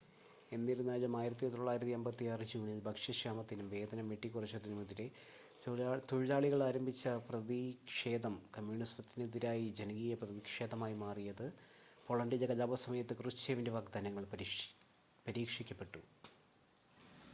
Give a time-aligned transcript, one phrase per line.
[0.51, 5.05] എന്നിരുന്നാലും 1956 ജൂണിൽ ഭക്ഷ്യക്ഷാമത്തിനും വേതനം വെട്ടിക്കുറച്ചതിനും എതിരെ
[6.11, 11.35] തൊഴിലാളികൾ ആരംഭിച്ച പ്രതിക്ഷേധം കമ്മ്യൂണസത്തിന് എതിരായ ജനകീയ പ്രതിക്ഷേധമായി മാറിയ
[12.07, 14.25] പോളണ്ടിലെ കലാപ സമയത്ത് ക്രൂഷ്ചേവിൻ്റെ വാഗ്ദാനങ്ങൾ
[15.25, 16.01] പരീക്ഷിക്കപ്പെട്ടു